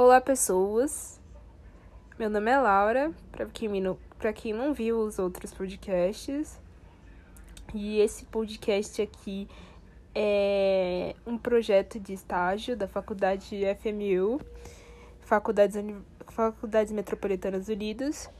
Olá, 0.00 0.20
pessoas. 0.20 1.20
Meu 2.16 2.30
nome 2.30 2.48
é 2.52 2.56
Laura, 2.56 3.12
para 3.32 3.46
quem, 3.46 3.80
não, 3.80 3.98
quem 4.32 4.52
não 4.52 4.72
viu 4.72 5.00
os 5.00 5.18
outros 5.18 5.52
podcasts. 5.52 6.56
E 7.74 7.98
esse 7.98 8.24
podcast 8.26 9.02
aqui 9.02 9.48
é 10.14 11.16
um 11.26 11.36
projeto 11.36 11.98
de 11.98 12.12
estágio 12.12 12.76
da 12.76 12.86
Faculdade 12.86 13.60
FMU, 13.80 14.40
Faculdades, 15.22 15.74
Faculdades 16.28 16.92
Metropolitanas 16.92 17.66
Unidas. 17.66 18.30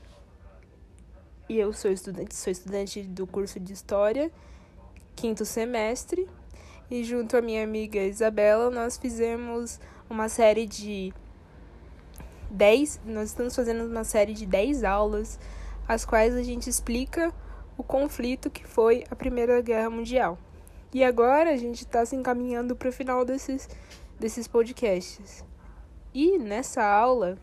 E 1.49 1.57
eu 1.57 1.73
sou 1.73 1.91
estudante, 1.91 2.35
sou 2.35 2.51
estudante 2.51 3.03
do 3.03 3.27
curso 3.27 3.59
de 3.59 3.73
História, 3.73 4.31
quinto 5.13 5.43
semestre. 5.43 6.25
E 6.89 7.03
junto 7.03 7.35
à 7.35 7.41
minha 7.41 7.65
amiga 7.65 7.99
Isabela, 7.99 8.71
nós 8.71 8.97
fizemos 8.97 9.77
uma 10.09 10.29
série 10.29 10.65
de 10.65 11.13
10, 12.49 13.01
nós 13.05 13.29
estamos 13.29 13.55
fazendo 13.55 13.85
uma 13.85 14.03
série 14.03 14.33
de 14.33 14.45
10 14.45 14.83
aulas, 14.83 15.39
as 15.87 16.05
quais 16.05 16.35
a 16.35 16.43
gente 16.43 16.69
explica 16.69 17.33
o 17.77 17.83
conflito 17.83 18.49
que 18.49 18.65
foi 18.65 19.03
a 19.09 19.15
Primeira 19.15 19.61
Guerra 19.61 19.89
Mundial. 19.89 20.37
E 20.93 21.03
agora 21.03 21.51
a 21.51 21.57
gente 21.57 21.85
está 21.85 22.05
se 22.05 22.15
encaminhando 22.15 22.75
para 22.75 22.89
o 22.89 22.91
final 22.91 23.23
desses, 23.23 23.69
desses 24.19 24.47
podcasts. 24.47 25.45
E 26.13 26.37
nessa 26.39 26.83
aula, 26.83 27.37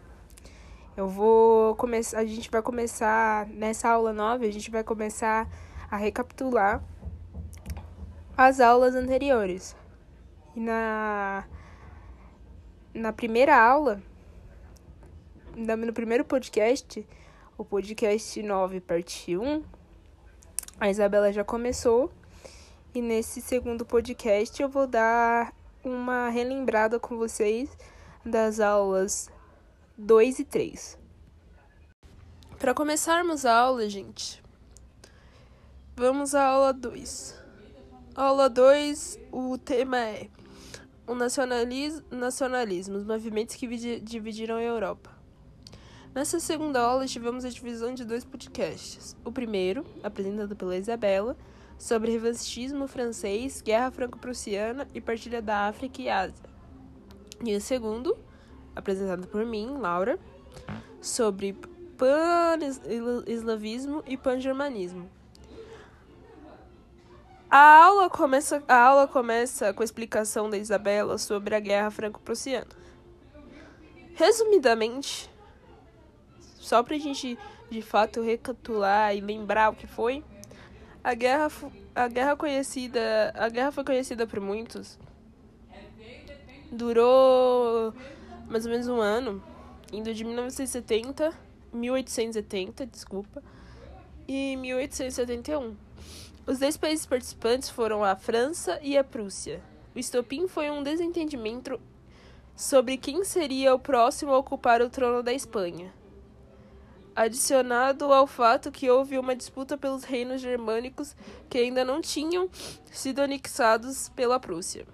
eu 0.97 1.09
vou 1.09 1.77
começar, 1.77 2.19
a 2.19 2.25
gente 2.25 2.51
vai 2.51 2.61
começar, 2.61 3.47
nessa 3.49 3.89
aula 3.89 4.13
nova, 4.13 4.45
a 4.45 4.51
gente 4.51 4.71
vai 4.71 4.83
começar 4.83 5.49
a 5.91 5.97
recapitular 5.97 6.83
as 8.37 8.61
aulas 8.61 8.95
anteriores. 8.95 9.77
E 10.55 10.61
na, 10.61 11.45
na 12.93 13.13
primeira 13.13 13.57
aula, 13.57 14.03
no 15.57 15.93
primeiro 15.93 16.23
podcast, 16.23 17.07
o 17.57 17.65
podcast 17.65 18.43
9, 18.43 18.79
parte 18.83 19.39
1, 19.39 19.65
a 20.79 20.91
Isabela 20.91 21.33
já 21.33 21.43
começou. 21.43 22.13
E 22.95 23.01
nesse 23.01 23.41
segundo 23.41 23.85
podcast 23.85 24.61
eu 24.61 24.69
vou 24.69 24.87
dar 24.87 25.55
uma 25.83 26.29
relembrada 26.29 27.01
com 27.01 27.17
vocês 27.17 27.71
das 28.23 28.61
aulas 28.61 29.31
2 29.97 30.41
e 30.41 30.45
3. 30.45 30.99
Para 32.59 32.75
começarmos 32.75 33.47
a 33.47 33.55
aula, 33.55 33.89
gente, 33.89 34.43
vamos 35.97 36.35
à 36.35 36.45
aula 36.45 36.75
2. 36.75 37.35
Aula 38.15 38.51
2, 38.51 39.21
o 39.33 39.57
tema 39.57 39.99
é 40.01 40.29
o 41.07 41.15
nacionalismo, 41.15 42.05
nacionalismo, 42.11 42.97
os 42.97 43.05
movimentos 43.05 43.57
que 43.57 43.67
dividiram 44.01 44.57
a 44.57 44.63
Europa. 44.63 45.16
Nessa 46.17 46.41
segunda 46.41 46.81
aula, 46.81 47.07
tivemos 47.07 47.45
a 47.45 47.51
divisão 47.51 47.93
de 47.93 48.03
dois 48.03 48.25
podcasts. 48.25 49.15
O 49.23 49.31
primeiro, 49.31 49.85
apresentado 50.03 50.57
pela 50.57 50.75
Isabela, 50.75 51.37
sobre 51.77 52.11
revanchismo 52.11 52.89
francês, 52.89 53.61
guerra 53.61 53.91
franco-prussiana 53.91 54.89
e 54.95 55.01
partilha 55.03 55.43
da 55.43 55.69
África 55.69 56.01
e 56.01 56.09
Ásia. 56.09 56.47
E 57.45 57.55
o 57.55 57.61
segundo, 57.61 58.17
apresentado 58.75 59.29
por 59.29 59.45
mim, 59.45 59.77
Laura, 59.77 60.19
sobre 61.03 61.55
pan-eslavismo 61.99 64.03
e 64.07 64.17
pan-germanismo. 64.17 65.11
A 67.51 67.85
aula 67.85 68.09
começa, 68.09 68.65
a 68.67 68.75
aula 68.75 69.07
começa 69.07 69.75
com 69.75 69.83
a 69.83 69.85
explicação 69.85 70.49
da 70.49 70.57
Isabela 70.57 71.19
sobre 71.19 71.55
a 71.55 71.61
guerra 71.61 71.91
franco-prussiana. 71.91 72.69
Resumidamente, 74.15 75.36
só 76.67 76.83
para 76.83 76.97
a 76.97 76.99
gente 76.99 77.39
de 77.71 77.81
fato 77.81 78.21
recapitular 78.21 79.15
e 79.15 79.21
lembrar 79.21 79.71
o 79.71 79.77
que 79.77 79.87
foi, 79.87 80.25
a 81.03 81.15
guerra, 81.15 81.49
a 81.95 82.09
guerra 82.09 82.35
conhecida, 82.35 83.33
a 83.37 83.49
guerra 83.49 83.71
foi 83.71 83.85
conhecida 83.85 84.27
por 84.27 84.41
muitos. 84.41 84.99
Durou 86.73 87.95
mais 88.49 88.67
ou 88.67 88.73
menos 88.73 88.89
um 88.89 89.01
ano, 89.01 89.41
indo 89.93 90.13
de 90.13 90.25
1970, 90.25 91.33
1870, 91.73 92.85
desculpa, 92.85 93.41
e 94.27 94.57
1871. 94.57 95.77
Os 96.49 96.59
dois 96.59 96.77
países 96.77 97.07
participantes 97.07 97.71
foram 97.71 98.03
a 98.03 98.17
França 98.17 98.81
e 98.83 98.99
a 98.99 99.05
Prússia. 99.05 99.63
O 99.95 100.01
estopim 100.01 100.49
foi 100.49 100.69
um 100.69 100.83
desentendimento 100.83 101.81
sobre 102.57 102.97
quem 102.97 103.23
seria 103.23 103.73
o 103.73 103.79
próximo 103.79 104.33
a 104.33 104.39
ocupar 104.39 104.83
o 104.83 104.91
trono 104.91 105.23
da 105.23 105.33
Espanha 105.33 105.93
adicionado 107.17 108.13
ao 108.13 108.27
fato 108.27 108.71
que 108.71 108.91
houve 108.91 109.19
uma 109.19 109.35
disputa 109.35 109.79
pelos 109.79 110.05
reinos 110.05 110.43
germânicos 110.43 111.17
que 111.49 111.57
ainda 111.57 111.83
não 111.83 112.03
tinham 112.03 112.51
sido 112.93 113.21
anexados 113.21 114.11
pela 114.11 114.39
Prússia. 114.39 114.87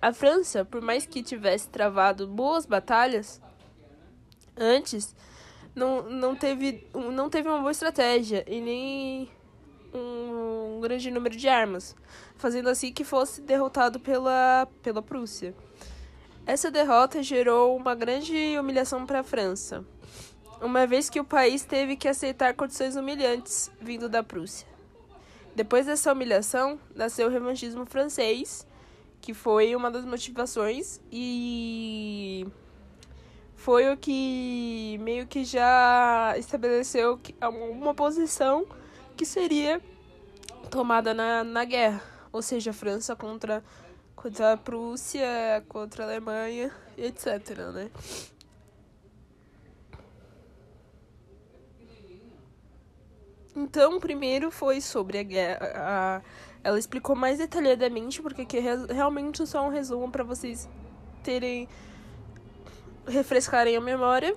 A 0.00 0.12
França, 0.12 0.66
por 0.66 0.82
mais 0.82 1.06
que 1.06 1.22
tivesse 1.22 1.66
travado 1.70 2.26
boas 2.26 2.66
batalhas 2.66 3.40
antes, 4.54 5.16
não, 5.74 6.02
não, 6.02 6.36
teve, 6.36 6.86
não 6.92 7.30
teve 7.30 7.48
uma 7.48 7.60
boa 7.60 7.72
estratégia 7.72 8.44
e 8.46 8.60
nem 8.60 9.30
um 9.94 10.80
grande 10.82 11.10
número 11.10 11.34
de 11.34 11.48
armas, 11.48 11.96
fazendo 12.36 12.68
assim 12.68 12.92
que 12.92 13.04
fosse 13.04 13.40
derrotado 13.40 13.98
pela, 13.98 14.68
pela 14.82 15.00
Prússia. 15.00 15.54
Essa 16.44 16.70
derrota 16.70 17.22
gerou 17.22 17.74
uma 17.74 17.94
grande 17.94 18.58
humilhação 18.58 19.06
para 19.06 19.20
a 19.20 19.24
França 19.24 19.82
uma 20.64 20.86
vez 20.86 21.10
que 21.10 21.20
o 21.20 21.24
país 21.24 21.62
teve 21.62 21.94
que 21.94 22.08
aceitar 22.08 22.54
condições 22.54 22.96
humilhantes 22.96 23.70
vindo 23.78 24.08
da 24.08 24.22
Prússia. 24.22 24.66
Depois 25.54 25.84
dessa 25.84 26.12
humilhação, 26.12 26.80
nasceu 26.94 27.28
o 27.28 27.30
revanchismo 27.30 27.84
francês, 27.84 28.66
que 29.20 29.34
foi 29.34 29.76
uma 29.76 29.90
das 29.90 30.06
motivações 30.06 31.00
e 31.12 32.46
foi 33.54 33.92
o 33.92 33.96
que 33.96 34.98
meio 35.02 35.26
que 35.26 35.44
já 35.44 36.34
estabeleceu 36.38 37.20
uma 37.42 37.94
posição 37.94 38.66
que 39.16 39.26
seria 39.26 39.80
tomada 40.70 41.12
na, 41.12 41.44
na 41.44 41.64
guerra, 41.64 42.02
ou 42.32 42.40
seja, 42.40 42.72
França 42.72 43.14
contra, 43.14 43.62
contra 44.16 44.54
a 44.54 44.56
Prússia, 44.56 45.62
contra 45.68 46.04
a 46.04 46.06
Alemanha, 46.06 46.72
etc. 46.96 47.50
Né? 47.72 47.90
Então, 53.56 54.00
primeiro 54.00 54.50
foi 54.50 54.80
sobre 54.80 55.18
a 55.18 55.22
guerra. 55.22 55.72
A, 55.76 56.22
ela 56.62 56.78
explicou 56.78 57.14
mais 57.14 57.38
detalhadamente, 57.38 58.20
porque 58.20 58.42
aqui 58.42 58.58
é 58.58 58.92
realmente 58.92 59.46
só 59.46 59.66
um 59.66 59.70
resumo 59.70 60.10
para 60.10 60.24
vocês 60.24 60.68
terem. 61.22 61.68
refrescarem 63.06 63.76
a 63.76 63.80
memória. 63.80 64.34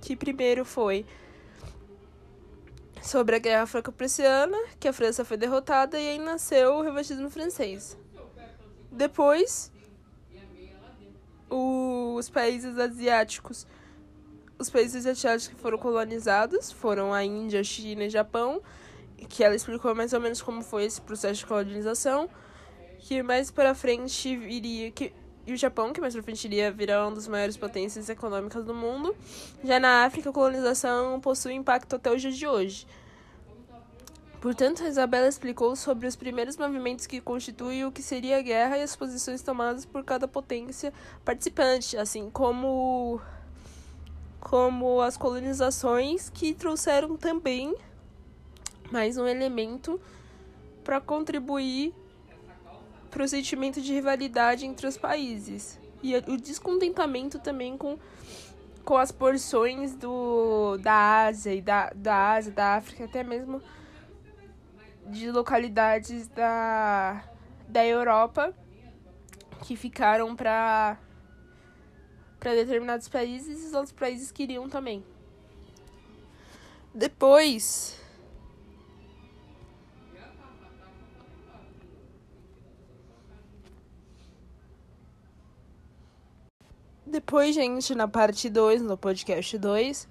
Que 0.00 0.14
primeiro 0.14 0.64
foi 0.64 1.04
sobre 3.02 3.36
a 3.36 3.38
Guerra 3.38 3.66
Franco-Prussiana, 3.66 4.56
que 4.78 4.86
a 4.86 4.92
França 4.92 5.24
foi 5.24 5.36
derrotada 5.36 5.98
e 5.98 6.08
aí 6.08 6.18
nasceu 6.18 6.74
o 6.74 6.82
revanchismo 6.82 7.30
francês. 7.30 7.96
Depois, 8.90 9.72
os 11.50 12.28
países 12.28 12.78
asiáticos 12.78 13.66
os 14.58 14.68
países 14.68 15.06
asiáticos 15.06 15.48
que 15.48 15.54
foram 15.54 15.78
colonizados 15.78 16.72
foram 16.72 17.14
a 17.14 17.24
Índia, 17.24 17.62
China 17.62 18.04
e 18.04 18.10
Japão, 18.10 18.60
que 19.28 19.44
ela 19.44 19.54
explicou 19.54 19.94
mais 19.94 20.12
ou 20.12 20.20
menos 20.20 20.42
como 20.42 20.62
foi 20.62 20.84
esse 20.84 21.00
processo 21.00 21.40
de 21.40 21.46
colonização, 21.46 22.28
que 22.98 23.22
mais 23.22 23.50
para 23.50 23.74
frente 23.74 24.36
viria 24.36 24.90
que 24.90 25.12
e 25.46 25.52
o 25.54 25.56
Japão, 25.56 25.94
que 25.94 26.00
mais 26.00 26.12
para 26.12 26.22
frente 26.22 26.44
iria 26.44 26.70
virar 26.70 27.06
uma 27.06 27.14
das 27.14 27.26
maiores 27.26 27.56
potências 27.56 28.10
econômicas 28.10 28.66
do 28.66 28.74
mundo. 28.74 29.16
Já 29.64 29.80
na 29.80 30.04
África, 30.04 30.28
a 30.28 30.32
colonização 30.32 31.18
possui 31.20 31.54
impacto 31.54 31.96
até 31.96 32.14
dias 32.16 32.36
de 32.36 32.46
hoje. 32.46 32.86
Portanto, 34.42 34.84
Isabela 34.84 35.26
explicou 35.26 35.74
sobre 35.74 36.06
os 36.06 36.14
primeiros 36.14 36.58
movimentos 36.58 37.06
que 37.06 37.18
constituem 37.18 37.86
o 37.86 37.90
que 37.90 38.02
seria 38.02 38.36
a 38.36 38.42
guerra 38.42 38.76
e 38.76 38.82
as 38.82 38.94
posições 38.94 39.40
tomadas 39.40 39.86
por 39.86 40.04
cada 40.04 40.28
potência 40.28 40.92
participante, 41.24 41.96
assim 41.96 42.28
como 42.28 43.18
como 44.40 45.00
as 45.00 45.16
colonizações 45.16 46.30
que 46.30 46.54
trouxeram 46.54 47.16
também 47.16 47.74
mais 48.90 49.18
um 49.18 49.26
elemento 49.26 50.00
para 50.82 51.00
contribuir 51.00 51.92
para 53.10 53.24
o 53.24 53.28
sentimento 53.28 53.80
de 53.80 53.92
rivalidade 53.92 54.64
entre 54.64 54.86
os 54.86 54.96
países. 54.96 55.78
E 56.02 56.16
o 56.16 56.36
descontentamento 56.36 57.38
também 57.38 57.76
com, 57.76 57.98
com 58.84 58.96
as 58.96 59.10
porções 59.10 59.94
do, 59.94 60.76
da 60.78 61.26
Ásia 61.26 61.54
e 61.54 61.60
da, 61.60 61.90
da 61.94 62.32
Ásia, 62.32 62.52
da 62.52 62.76
África, 62.76 63.04
até 63.04 63.22
mesmo 63.22 63.60
de 65.06 65.30
localidades 65.30 66.28
da, 66.28 67.24
da 67.66 67.84
Europa 67.84 68.54
que 69.64 69.74
ficaram 69.74 70.36
para 70.36 70.98
para 72.38 72.54
determinados 72.54 73.08
países 73.08 73.62
e 73.62 73.66
os 73.66 73.72
outros 73.72 73.92
países 73.92 74.30
queriam 74.30 74.68
também. 74.68 75.04
Depois. 76.94 77.96
Depois, 87.06 87.54
gente, 87.54 87.94
na 87.94 88.06
parte 88.06 88.50
2, 88.50 88.82
no 88.82 88.96
podcast 88.96 89.56
2, 89.56 90.08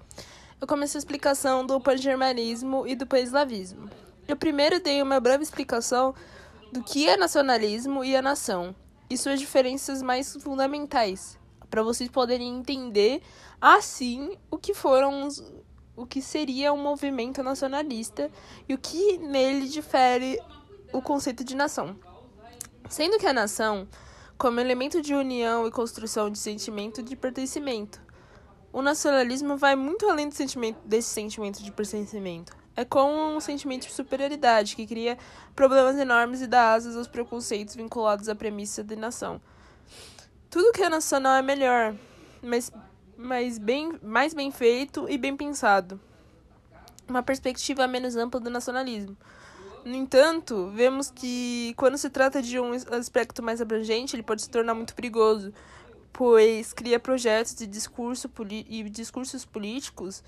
eu 0.60 0.66
comecei 0.66 0.98
a 0.98 1.00
explicação 1.00 1.64
do 1.64 1.80
pan-germanismo 1.80 2.86
e 2.86 2.96
do 2.96 3.06
pan-eslavismo. 3.06 3.88
Eu 4.26 4.36
primeiro 4.36 4.80
dei 4.80 5.00
uma 5.00 5.20
breve 5.20 5.42
explicação 5.44 6.14
do 6.72 6.82
que 6.82 7.08
é 7.08 7.16
nacionalismo 7.16 8.04
e 8.04 8.16
a 8.16 8.20
nação, 8.20 8.74
e 9.08 9.16
suas 9.16 9.38
diferenças 9.38 10.02
mais 10.02 10.36
fundamentais, 10.42 11.38
para 11.70 11.82
vocês 11.82 12.10
poderem 12.10 12.56
entender 12.56 13.22
assim 13.60 14.36
o 14.50 14.58
que 14.58 14.74
foram 14.74 15.26
os, 15.26 15.42
o 15.96 16.06
que 16.06 16.22
seria 16.22 16.72
um 16.72 16.82
movimento 16.82 17.42
nacionalista 17.42 18.30
e 18.68 18.74
o 18.74 18.78
que 18.78 19.18
nele 19.18 19.68
difere 19.68 20.40
o 20.92 21.02
conceito 21.02 21.44
de 21.44 21.56
nação. 21.56 21.96
Sendo 22.88 23.18
que 23.18 23.26
a 23.26 23.32
nação, 23.32 23.86
como 24.38 24.60
elemento 24.60 25.02
de 25.02 25.14
união 25.14 25.66
e 25.66 25.70
construção 25.70 26.30
de 26.30 26.38
sentimento 26.38 27.02
de 27.02 27.14
pertencimento, 27.14 28.00
o 28.72 28.80
nacionalismo 28.80 29.56
vai 29.56 29.74
muito 29.74 30.08
além 30.08 30.30
sentimento, 30.30 30.78
desse 30.84 31.08
sentimento 31.08 31.62
de 31.62 31.72
pertencimento. 31.72 32.56
É 32.76 32.84
como 32.84 33.36
um 33.36 33.40
sentimento 33.40 33.88
de 33.88 33.92
superioridade 33.92 34.76
que 34.76 34.86
cria 34.86 35.18
problemas 35.56 35.96
enormes 35.96 36.40
e 36.40 36.46
dá 36.46 36.74
asas 36.74 36.96
aos 36.96 37.08
preconceitos 37.08 37.74
vinculados 37.74 38.28
à 38.28 38.34
premissa 38.34 38.84
de 38.84 38.94
nação. 38.94 39.40
Tudo 40.50 40.72
que 40.72 40.82
é 40.82 40.88
nacional 40.88 41.36
é 41.36 41.42
melhor, 41.42 41.94
mas, 42.42 42.72
mas 43.18 43.58
bem, 43.58 43.98
mais 44.02 44.32
bem 44.32 44.50
feito 44.50 45.06
e 45.06 45.18
bem 45.18 45.36
pensado. 45.36 46.00
Uma 47.06 47.22
perspectiva 47.22 47.86
menos 47.86 48.16
ampla 48.16 48.40
do 48.40 48.48
nacionalismo. 48.48 49.14
No 49.84 49.94
entanto, 49.94 50.70
vemos 50.74 51.10
que 51.10 51.74
quando 51.76 51.98
se 51.98 52.08
trata 52.08 52.40
de 52.40 52.58
um 52.58 52.72
aspecto 52.72 53.42
mais 53.42 53.60
abrangente, 53.60 54.16
ele 54.16 54.22
pode 54.22 54.40
se 54.40 54.48
tornar 54.48 54.72
muito 54.74 54.94
perigoso, 54.94 55.52
pois 56.14 56.72
cria 56.72 56.98
projetos 56.98 57.54
de 57.54 57.66
discurso 57.66 58.30
e 58.50 58.82
discursos 58.88 59.44
políticos. 59.44 60.24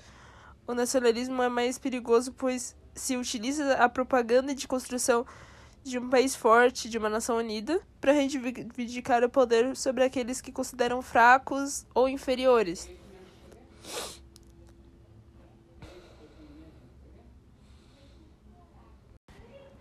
O 0.66 0.74
nacionalismo 0.74 1.42
é 1.42 1.48
mais 1.48 1.78
perigoso, 1.78 2.32
pois 2.32 2.76
se 2.94 3.16
utiliza 3.16 3.72
a 3.74 3.88
propaganda 3.88 4.54
de 4.54 4.68
construção 4.68 5.24
de 5.82 5.98
um 5.98 6.08
país 6.08 6.36
forte, 6.36 6.88
de 6.88 6.98
uma 6.98 7.08
nação 7.08 7.36
unida, 7.36 7.80
para 8.00 8.12
reivindicar 8.12 9.24
o 9.24 9.28
poder 9.28 9.76
sobre 9.76 10.04
aqueles 10.04 10.40
que 10.40 10.52
consideram 10.52 11.02
fracos 11.02 11.86
ou 11.94 12.08
inferiores. 12.08 12.88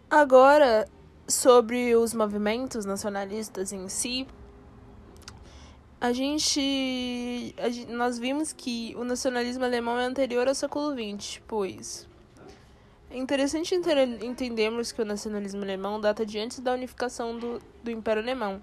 Agora, 0.09 0.87
sobre 1.27 1.95
os 1.95 2.15
movimentos 2.15 2.83
nacionalistas 2.83 3.71
em 3.71 3.87
si, 3.87 4.25
a 6.01 6.11
gente, 6.11 7.53
a 7.57 7.69
gente, 7.69 7.91
nós 7.91 8.17
vimos 8.17 8.51
que 8.51 8.95
o 8.97 9.03
nacionalismo 9.03 9.65
alemão 9.65 9.99
é 9.99 10.05
anterior 10.05 10.47
ao 10.47 10.55
século 10.55 10.93
XX, 10.93 11.41
pois 11.45 12.08
é 13.09 13.17
interessante 13.17 13.73
entendermos 14.21 14.91
que 14.91 15.01
o 15.01 15.05
nacionalismo 15.05 15.63
alemão 15.63 15.99
data 15.99 16.25
de 16.25 16.37
antes 16.37 16.59
da 16.59 16.73
unificação 16.73 17.37
do, 17.37 17.59
do 17.83 17.89
Império 17.89 18.21
Alemão. 18.21 18.61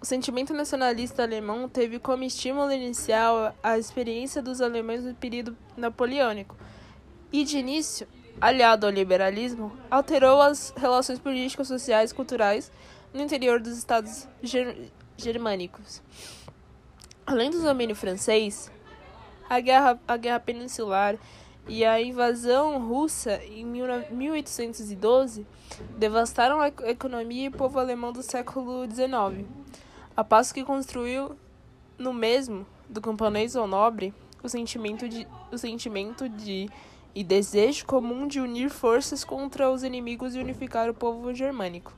O 0.00 0.04
sentimento 0.04 0.54
nacionalista 0.54 1.22
alemão 1.22 1.68
teve 1.68 1.98
como 1.98 2.24
estímulo 2.24 2.72
inicial 2.72 3.54
a 3.62 3.78
experiência 3.78 4.42
dos 4.42 4.60
alemães 4.60 5.04
no 5.04 5.14
período 5.14 5.56
napoleônico, 5.76 6.56
e 7.32 7.44
de 7.44 7.58
início, 7.58 8.06
aliado 8.40 8.86
ao 8.86 8.92
liberalismo, 8.92 9.76
alterou 9.90 10.40
as 10.40 10.72
relações 10.76 11.18
políticas, 11.18 11.68
sociais 11.68 12.10
e 12.10 12.14
culturais 12.14 12.70
no 13.12 13.22
interior 13.22 13.60
dos 13.60 13.76
estados 13.76 14.28
ger 14.42 14.90
germânicos. 15.16 16.02
Além 17.26 17.50
do 17.50 17.62
domínio 17.62 17.96
francês, 17.96 18.70
a 19.48 19.60
guerra, 19.60 19.98
a 20.06 20.16
guerra 20.16 20.40
peninsular 20.40 21.16
e 21.68 21.84
a 21.84 22.00
invasão 22.00 22.78
russa 22.86 23.42
em 23.44 23.64
1812 23.64 25.46
devastaram 25.98 26.60
a 26.60 26.68
economia 26.88 27.46
e 27.46 27.50
povo 27.50 27.78
alemão 27.78 28.12
do 28.12 28.22
século 28.22 28.84
XIX, 28.84 29.46
a 30.16 30.22
passo 30.22 30.54
que 30.54 30.64
construiu 30.64 31.36
no 31.98 32.12
mesmo, 32.12 32.66
do 32.88 33.00
camponês 33.00 33.56
ao 33.56 33.66
nobre, 33.66 34.14
o 34.42 34.48
sentimento 34.48 35.08
de, 35.08 35.26
o 35.50 35.58
sentimento 35.58 36.28
de 36.28 36.70
e 37.14 37.24
desejo 37.24 37.86
comum 37.86 38.28
de 38.28 38.38
unir 38.38 38.68
forças 38.68 39.24
contra 39.24 39.70
os 39.70 39.82
inimigos 39.82 40.34
e 40.34 40.38
unificar 40.38 40.90
o 40.90 40.94
povo 40.94 41.32
germânico. 41.32 41.94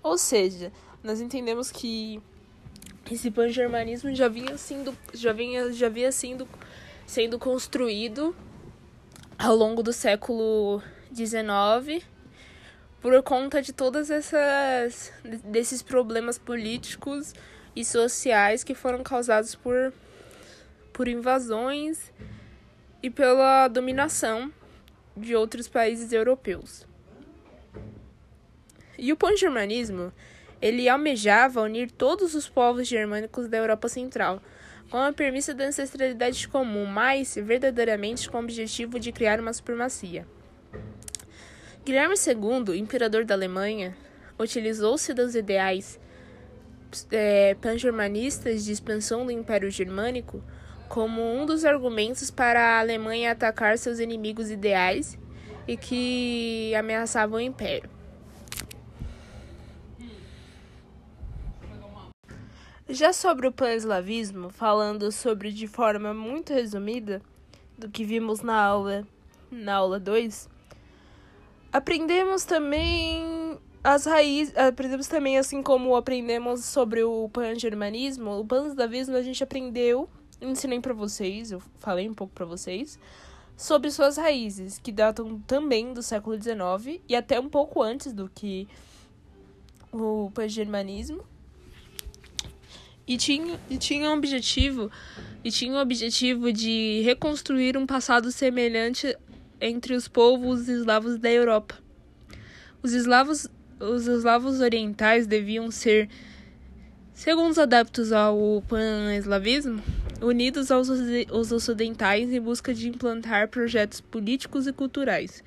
Ou 0.00 0.16
seja, 0.16 0.72
nós 1.02 1.20
entendemos 1.20 1.72
que 1.72 2.22
esse 3.10 3.32
pan-germanismo 3.32 4.14
já 4.14 4.28
vinha 4.28 4.56
sendo 4.56 4.96
já 5.12 5.32
vinha 5.32 5.72
já 5.72 5.86
havia 5.86 6.12
sendo 6.12 6.46
sendo 7.04 7.36
construído 7.36 8.34
ao 9.42 9.56
longo 9.56 9.82
do 9.82 9.90
século 9.90 10.82
XIX 11.14 12.04
por 13.00 13.22
conta 13.22 13.62
de 13.62 13.72
todas 13.72 14.10
essas 14.10 15.10
desses 15.42 15.80
problemas 15.80 16.38
políticos 16.38 17.32
e 17.74 17.82
sociais 17.82 18.62
que 18.62 18.74
foram 18.74 19.02
causados 19.02 19.54
por 19.54 19.94
por 20.92 21.08
invasões 21.08 22.12
e 23.02 23.08
pela 23.08 23.66
dominação 23.68 24.52
de 25.16 25.34
outros 25.34 25.66
países 25.66 26.12
europeus. 26.12 26.86
E 28.98 29.10
o 29.10 29.16
pan-germanismo, 29.16 30.12
ele 30.60 30.86
almejava 30.86 31.62
unir 31.62 31.90
todos 31.90 32.34
os 32.34 32.46
povos 32.46 32.86
germânicos 32.86 33.48
da 33.48 33.56
Europa 33.56 33.88
Central, 33.88 34.42
com 34.90 34.98
a 34.98 35.12
premissa 35.12 35.54
da 35.54 35.64
ancestralidade 35.64 36.48
comum, 36.48 36.84
mas 36.84 37.36
verdadeiramente 37.36 38.28
com 38.28 38.38
o 38.38 38.40
objetivo 38.40 38.98
de 38.98 39.12
criar 39.12 39.38
uma 39.38 39.52
supremacia. 39.52 40.26
Guilherme 41.84 42.14
II, 42.14 42.76
imperador 42.78 43.24
da 43.24 43.34
Alemanha, 43.34 43.96
utilizou-se 44.38 45.14
dos 45.14 45.34
ideais 45.34 45.98
é, 47.10 47.54
pan-germanistas 47.54 48.64
de 48.64 48.72
expansão 48.72 49.24
do 49.24 49.30
Império 49.30 49.70
Germânico 49.70 50.42
como 50.88 51.22
um 51.22 51.46
dos 51.46 51.64
argumentos 51.64 52.30
para 52.32 52.60
a 52.60 52.80
Alemanha 52.80 53.30
atacar 53.30 53.78
seus 53.78 54.00
inimigos 54.00 54.50
ideais 54.50 55.16
e 55.68 55.76
que 55.76 56.74
ameaçavam 56.74 57.38
o 57.38 57.40
Império. 57.40 57.99
Já 62.92 63.12
sobre 63.12 63.46
o 63.46 63.52
pan-eslavismo, 63.52 64.50
falando 64.50 65.12
sobre 65.12 65.52
de 65.52 65.68
forma 65.68 66.12
muito 66.12 66.52
resumida 66.52 67.22
do 67.78 67.88
que 67.88 68.04
vimos 68.04 68.40
na 68.40 68.60
aula 68.60 69.06
na 69.48 69.76
aula 69.76 70.00
2, 70.00 70.48
aprendemos 71.72 72.44
também 72.44 73.56
as 73.84 74.06
raízes, 74.06 74.56
aprendemos 74.56 75.06
também 75.06 75.38
assim 75.38 75.62
como 75.62 75.94
aprendemos 75.94 76.64
sobre 76.64 77.04
o 77.04 77.28
pan-germanismo, 77.28 78.40
o 78.40 78.44
pan-eslavismo 78.44 79.14
a 79.14 79.22
gente 79.22 79.44
aprendeu, 79.44 80.10
ensinei 80.40 80.80
para 80.80 80.92
vocês, 80.92 81.52
eu 81.52 81.62
falei 81.78 82.08
um 82.08 82.14
pouco 82.14 82.34
para 82.34 82.44
vocês 82.44 82.98
sobre 83.56 83.92
suas 83.92 84.16
raízes, 84.16 84.80
que 84.80 84.90
datam 84.90 85.38
também 85.46 85.92
do 85.92 86.02
século 86.02 86.36
XIX 86.36 87.00
e 87.08 87.14
até 87.14 87.38
um 87.38 87.48
pouco 87.48 87.82
antes 87.82 88.12
do 88.12 88.28
que 88.28 88.66
o 89.92 90.28
pan-germanismo 90.34 91.24
e 93.10 93.16
tinha, 93.16 93.58
e 93.68 93.76
tinha 93.76 94.08
um 94.08 94.14
objetivo 94.14 94.88
e 95.42 95.50
tinha 95.50 95.72
o 95.72 95.80
objetivo 95.80 96.52
de 96.52 97.02
reconstruir 97.02 97.76
um 97.76 97.84
passado 97.84 98.30
semelhante 98.30 99.16
entre 99.60 99.94
os 99.94 100.06
povos 100.06 100.68
eslavos 100.68 101.18
da 101.18 101.28
Europa. 101.28 101.76
Os 102.80 102.92
eslavos, 102.92 103.48
os 103.80 104.06
eslavos 104.06 104.60
orientais 104.60 105.26
deviam 105.26 105.72
ser, 105.72 106.08
segundo 107.12 107.50
os 107.50 107.58
adeptos 107.58 108.12
ao 108.12 108.62
pan-eslavismo, 108.68 109.82
unidos 110.22 110.70
aos, 110.70 110.88
aos 111.32 111.50
ocidentais 111.50 112.32
em 112.32 112.40
busca 112.40 112.72
de 112.72 112.88
implantar 112.88 113.48
projetos 113.48 114.00
políticos 114.00 114.68
e 114.68 114.72
culturais. 114.72 115.42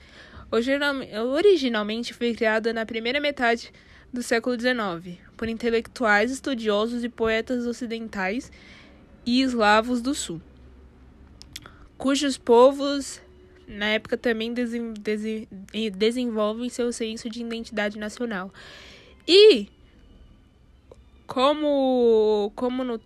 Originalmente 1.32 2.14
foi 2.14 2.34
criada 2.34 2.74
na 2.74 2.86
primeira 2.86 3.22
metade 3.22 3.72
do 4.12 4.22
século 4.22 4.60
XIX, 4.60 5.18
por 5.44 5.50
intelectuais, 5.50 6.32
estudiosos 6.32 7.04
e 7.04 7.10
poetas 7.10 7.66
ocidentais 7.66 8.50
e 9.26 9.42
eslavos 9.42 10.02
do 10.02 10.16
sul, 10.16 10.42
cujos 11.98 12.38
povos 12.38 13.22
na 13.68 13.88
época 13.88 14.16
também 14.16 14.54
desen 14.54 14.94
desen 14.94 15.46
desenvolvem 15.98 16.70
seu 16.70 16.94
senso 16.94 17.30
de 17.30 17.42
identidade 17.42 18.00
nacional. 18.00 18.54
E 19.28 19.68
como 21.28 22.50
como 22.56 22.86
no 22.86 23.02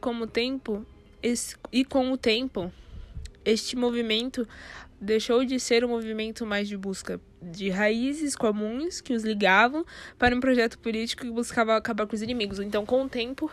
como 0.00 0.26
tempo 0.26 0.86
esse, 1.22 1.54
e 1.70 1.84
com 1.84 2.10
o 2.12 2.16
tempo, 2.16 2.72
este 3.44 3.76
movimento 3.76 4.48
deixou 5.04 5.44
de 5.44 5.60
ser 5.60 5.84
um 5.84 5.88
movimento 5.88 6.44
mais 6.44 6.66
de 6.66 6.76
busca 6.76 7.20
de 7.40 7.70
raízes 7.70 8.34
comuns 8.34 9.00
que 9.00 9.12
os 9.12 9.22
ligavam 9.22 9.84
para 10.18 10.34
um 10.34 10.40
projeto 10.40 10.78
político 10.78 11.22
que 11.22 11.30
buscava 11.30 11.76
acabar 11.76 12.06
com 12.06 12.14
os 12.16 12.22
inimigos. 12.22 12.58
Então, 12.58 12.84
com 12.84 13.04
o 13.04 13.08
tempo, 13.08 13.50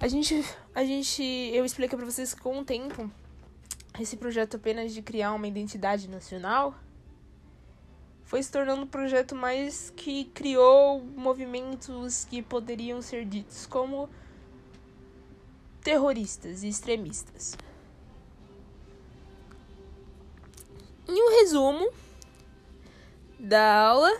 a 0.00 0.08
gente, 0.08 0.44
a 0.74 0.84
gente, 0.84 1.22
eu 1.22 1.64
explico 1.64 1.96
para 1.96 2.04
vocês 2.04 2.34
que 2.34 2.40
com 2.40 2.58
o 2.58 2.64
tempo, 2.64 3.10
esse 3.98 4.16
projeto 4.16 4.56
apenas 4.56 4.92
de 4.92 5.00
criar 5.00 5.32
uma 5.32 5.46
identidade 5.46 6.08
nacional 6.08 6.74
foi 8.24 8.42
se 8.42 8.50
tornando 8.50 8.82
um 8.82 8.86
projeto 8.86 9.34
mais 9.34 9.92
que 9.94 10.24
criou 10.26 11.00
movimentos 11.00 12.24
que 12.24 12.42
poderiam 12.42 13.00
ser 13.00 13.24
ditos 13.24 13.66
como 13.66 14.08
terroristas 15.82 16.62
e 16.62 16.68
extremistas. 16.68 17.56
Em 21.06 21.22
um 21.22 21.40
resumo 21.40 21.90
da 23.38 23.78
aula, 23.78 24.10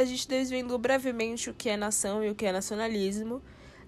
a 0.00 0.04
gente 0.04 0.28
desvendou 0.28 0.78
brevemente 0.78 1.50
o 1.50 1.54
que 1.54 1.68
é 1.68 1.76
nação 1.76 2.24
e 2.24 2.30
o 2.30 2.34
que 2.34 2.46
é 2.46 2.52
nacionalismo. 2.52 3.42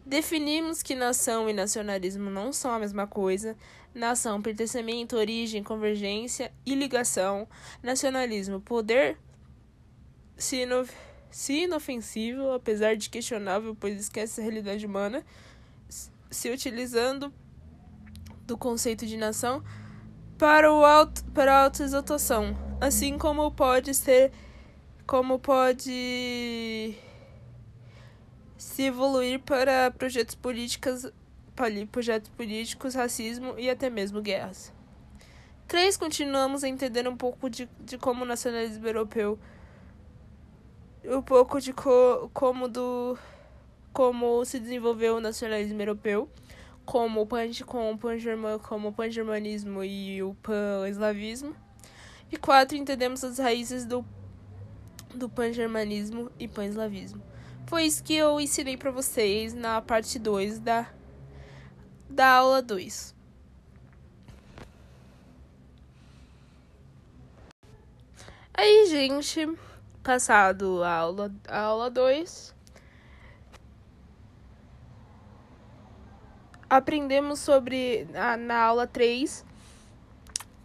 Definimos 0.04 0.82
que 0.82 0.94
nação 0.94 1.48
e 1.48 1.52
nacionalismo 1.52 2.28
não 2.30 2.52
são 2.52 2.70
a 2.70 2.78
mesma 2.78 3.06
coisa. 3.06 3.56
Nação, 3.94 4.42
pertencimento, 4.42 5.16
origem, 5.16 5.62
convergência 5.62 6.52
e 6.64 6.74
ligação. 6.74 7.48
Nacionalismo, 7.82 8.60
poder, 8.60 9.16
se, 10.36 10.62
ino 10.62 10.86
se 11.30 11.62
inofensivo, 11.64 12.52
apesar 12.52 12.94
de 12.94 13.08
questionável, 13.08 13.74
pois 13.78 13.98
esquece 13.98 14.40
a 14.40 14.44
realidade 14.44 14.84
humana, 14.84 15.24
se 16.30 16.50
utilizando 16.50 17.32
do 18.46 18.56
conceito 18.56 19.06
de 19.06 19.16
nação 19.16 19.62
para 20.38 20.72
o 20.72 20.84
auto, 20.84 21.24
para 21.32 21.54
a 21.54 21.64
autoexaltação, 21.64 22.56
assim 22.80 23.16
como 23.16 23.50
pode 23.50 23.94
ser 23.94 24.32
como 25.06 25.38
pode 25.38 26.96
se 28.58 28.82
evoluir 28.82 29.40
para 29.40 29.90
projetos 29.90 30.34
políticos, 30.34 31.10
projetos 31.90 32.28
políticos, 32.30 32.94
racismo 32.94 33.54
e 33.56 33.70
até 33.70 33.88
mesmo 33.88 34.20
guerras. 34.20 34.72
Três, 35.68 35.96
continuamos 35.96 36.64
a 36.64 36.68
entender 36.68 37.08
um 37.08 37.16
pouco 37.16 37.48
de, 37.48 37.68
de 37.80 37.96
como 37.98 38.24
o 38.24 38.26
nacionalismo 38.26 38.86
europeu, 38.86 39.38
um 41.04 41.22
pouco 41.22 41.60
de 41.60 41.72
co, 41.72 42.30
como 42.34 42.68
do 42.68 43.16
como 43.92 44.44
se 44.44 44.60
desenvolveu 44.60 45.16
o 45.16 45.20
nacionalismo 45.20 45.80
europeu 45.80 46.28
como 46.86 47.20
o 47.22 47.26
pan, 47.26 47.50
com 47.66 47.92
o 47.92 47.98
pan 47.98 48.16
como 48.62 48.88
o 48.88 48.92
pan-germanismo 48.92 49.82
e 49.82 50.22
o 50.22 50.34
pan-eslavismo. 50.36 51.54
E 52.30 52.36
quatro, 52.36 52.76
entendemos 52.76 53.22
as 53.24 53.38
raízes 53.38 53.84
do, 53.84 54.04
do 55.12 55.28
pan-germanismo 55.28 56.30
e 56.38 56.46
pan-eslavismo. 56.46 57.20
Foi 57.66 57.84
isso 57.84 58.02
que 58.02 58.14
eu 58.14 58.40
ensinei 58.40 58.76
para 58.76 58.92
vocês 58.92 59.52
na 59.52 59.82
parte 59.82 60.18
2 60.18 60.60
da, 60.60 60.88
da 62.08 62.28
aula 62.28 62.62
2. 62.62 63.14
Aí, 68.54 68.86
gente, 68.88 69.46
passado 70.02 70.82
a 70.82 70.94
aula 70.94 71.28
2, 71.28 71.40
a 71.48 71.60
aula 71.60 71.90
dois, 71.90 72.54
aprendemos 76.68 77.38
sobre, 77.38 78.06
na, 78.12 78.36
na 78.36 78.60
aula 78.62 78.86
3, 78.86 79.44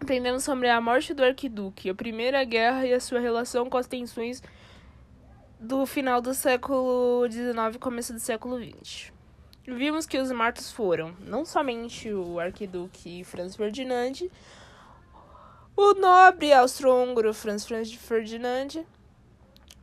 aprendemos 0.00 0.44
sobre 0.44 0.68
a 0.68 0.80
morte 0.80 1.14
do 1.14 1.24
arquiduque, 1.24 1.90
a 1.90 1.94
Primeira 1.94 2.42
Guerra 2.44 2.86
e 2.86 2.92
a 2.92 3.00
sua 3.00 3.20
relação 3.20 3.70
com 3.70 3.78
as 3.78 3.86
tensões 3.86 4.42
do 5.58 5.86
final 5.86 6.20
do 6.20 6.34
século 6.34 7.24
XIX 7.30 7.76
e 7.76 7.78
começo 7.78 8.12
do 8.12 8.18
século 8.18 8.58
XX. 8.58 9.12
Vimos 9.64 10.06
que 10.06 10.18
os 10.18 10.32
mortos 10.32 10.72
foram 10.72 11.14
não 11.20 11.44
somente 11.44 12.12
o 12.12 12.40
arquiduque 12.40 13.22
Franz 13.22 13.54
Ferdinand, 13.54 14.28
o 15.76 15.94
nobre 15.94 16.52
austro-húngaro 16.52 17.32
Franz 17.32 17.64
Ferdinand, 17.64 18.84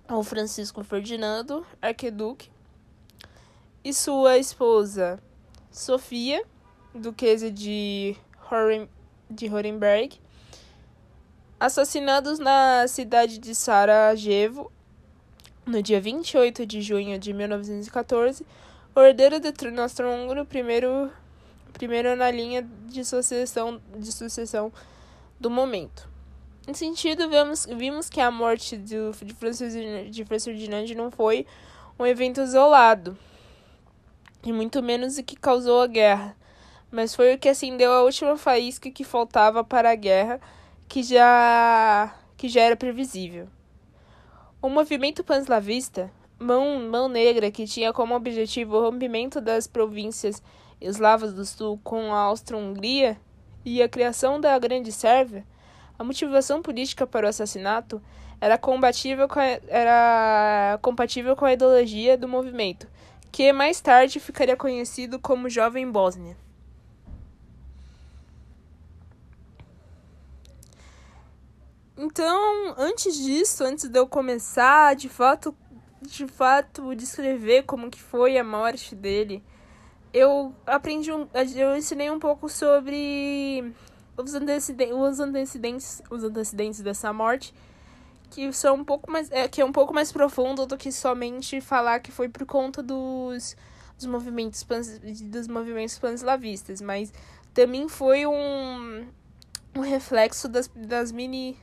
ou 0.10 0.22
Francisco 0.22 0.84
Ferdinando, 0.84 1.66
arquiduque, 1.82 2.52
e 3.84 3.94
sua 3.94 4.38
esposa 4.38 5.18
Sofia, 5.72 6.44
duquesa 6.94 7.52
de, 7.52 8.16
Horen, 8.50 8.90
de 9.30 9.54
Horenberg, 9.54 10.20
assassinados 11.60 12.40
na 12.40 12.88
cidade 12.88 13.38
de 13.38 13.54
Sarajevo 13.54 14.72
no 15.66 15.84
dia 15.84 16.02
28 16.02 16.66
de 16.66 16.82
junho 16.82 17.20
de 17.20 17.32
1914, 17.32 18.46
o 18.96 19.00
herdeiro 19.02 19.40
do 19.40 19.52
trono 19.52 19.82
austro-húngaro, 19.84 20.46
primeiro, 20.46 21.12
primeiro 21.74 22.16
na 22.16 22.32
linha 22.32 22.68
de 22.88 23.06
sucessão, 23.06 23.80
de 23.96 24.12
sucessão 24.12 24.74
do 25.40 25.50
momento. 25.50 26.10
Em 26.68 26.74
sentido, 26.74 27.30
vemos, 27.30 27.66
vimos 27.66 28.10
que 28.10 28.20
a 28.20 28.32
morte 28.32 28.78
do, 28.78 29.12
de 29.24 29.34
Francis 29.34 29.74
de 29.74 30.26
Ferdinand 30.26 30.86
não 30.96 31.12
foi 31.12 31.46
um 31.98 32.06
evento 32.06 32.42
isolado, 32.42 33.18
e 34.44 34.54
muito 34.54 34.82
menos 34.82 35.18
o 35.18 35.24
que 35.24 35.36
causou 35.36 35.82
a 35.82 35.88
guerra, 35.88 36.36
mas 36.92 37.16
foi 37.16 37.34
o 37.36 37.38
que 37.38 37.50
acendeu 37.50 37.92
a 37.92 38.04
última 38.04 38.38
faísca 38.38 38.90
que 38.90 39.04
faltava 39.04 39.64
para 39.64 39.92
a 39.92 39.96
guerra, 39.96 40.40
que 40.88 41.04
já 41.04 42.16
que 42.38 42.48
já 42.48 42.62
era 42.62 42.76
previsível. 42.76 43.48
O 44.62 44.70
movimento 44.70 45.24
panslavista, 45.24 46.10
mão, 46.40 46.80
mão 46.90 47.10
negra, 47.10 47.52
que 47.52 47.66
tinha 47.66 47.92
como 47.92 48.16
objetivo 48.16 48.78
o 48.78 48.82
rompimento 48.82 49.42
das 49.42 49.68
províncias 49.68 50.42
eslavas 50.80 51.34
do 51.34 51.46
sul 51.46 51.80
com 51.84 52.14
a 52.14 52.20
Austro-Hungria 52.20 53.20
e 53.66 53.84
a 53.84 53.90
criação 53.90 54.40
da 54.40 54.58
Grande 54.58 54.92
Sérvia, 54.92 55.46
a 55.98 56.04
motivação 56.04 56.62
política 56.62 57.06
para 57.06 57.26
o 57.26 57.30
assassinato 57.30 58.02
era 58.40 58.58
compatível 58.58 59.28
com 59.28 59.40
a, 59.40 59.46
era 59.68 60.80
compatível 60.82 61.36
com 61.36 61.44
a 61.44 61.52
ideologia 61.52 62.18
do 62.18 62.28
movimento, 62.28 62.88
que 63.32 63.52
mais 63.54 63.80
tarde 63.80 64.20
ficaria 64.20 64.56
conhecido 64.56 65.20
como 65.20 65.50
Jovem 65.50 65.90
Bósnia. 65.90 66.36
Então, 71.98 72.76
antes 72.78 73.14
disso, 73.16 73.64
antes 73.64 73.90
de 73.90 74.00
eu 74.00 74.08
começar, 74.08 74.96
de 74.96 75.10
fato, 75.10 75.54
de 76.02 76.26
fato, 76.28 76.96
descrever 76.96 77.64
como 77.64 77.90
que 77.90 78.02
foi 78.02 78.38
a 78.38 78.44
morte 78.44 78.96
dele, 78.96 79.44
eu 80.14 80.56
aprendi, 80.66 81.12
um, 81.12 81.28
eu 81.56 81.76
ensinei 81.76 82.10
um 82.10 82.18
pouco 82.18 82.48
sobre 82.48 83.74
os 84.18 84.34
antecedentes, 84.34 84.96
os 84.96 85.20
antecedentes, 85.20 86.02
os 86.10 86.24
antecedentes 86.24 86.82
dessa 86.82 87.12
morte 87.12 87.54
que 88.30 88.52
são 88.54 88.76
um 88.76 88.84
pouco 88.84 89.12
mais 89.12 89.32
é, 89.32 89.48
que 89.48 89.62
é 89.62 89.66
um 89.66 89.72
pouco 89.72 89.94
mais 89.94 90.12
profundo 90.12 90.66
do 90.66 90.78
que 90.78 90.92
somente 90.92 91.60
falar 91.60 92.00
que 92.00 92.12
foi 92.12 92.30
por 92.30 92.46
conta 92.46 92.84
dos, 92.84 93.56
dos 93.98 94.06
movimentos 94.06 94.64
pans, 94.64 95.00
dos 95.00 95.48
movimentos 95.48 95.98
panslavistas, 95.98 96.82
mas 96.82 97.12
também 97.54 97.90
foi 97.90 98.26
um, 98.26 99.08
um 99.76 99.82
reflexo 99.82 100.48
das, 100.48 100.68
das 100.76 101.12
mini 101.12 101.58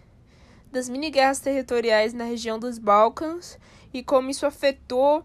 das 0.70 0.88
mini 0.88 1.10
guerras 1.10 1.38
territoriais 1.38 2.12
na 2.12 2.24
região 2.24 2.58
dos 2.58 2.78
Balcãs 2.78 3.58
e 3.94 4.02
como 4.02 4.28
isso 4.28 4.44
afetou 4.44 5.24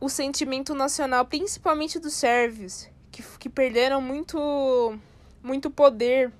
o 0.00 0.08
sentimento 0.08 0.74
nacional, 0.74 1.24
principalmente 1.24 1.98
dos 1.98 2.12
sérvios, 2.12 2.88
que, 3.10 3.22
que 3.38 3.48
perderam 3.48 4.00
muito 4.00 4.98
muito 5.42 5.70
poder 5.70 6.32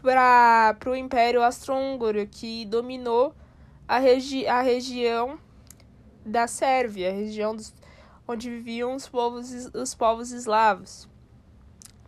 para 0.00 0.76
o 0.86 0.94
Império 0.94 1.42
Austro-Húngaro, 1.42 2.26
que 2.26 2.64
dominou 2.64 3.34
a, 3.86 3.98
regi 3.98 4.46
a 4.46 4.60
região 4.60 5.38
da 6.24 6.46
Sérvia, 6.46 7.10
a 7.10 7.12
região 7.12 7.54
dos, 7.54 7.74
onde 8.26 8.50
viviam 8.50 8.94
os 8.94 9.08
povos, 9.08 9.70
os 9.74 9.94
povos 9.94 10.30
eslavos. 10.30 11.08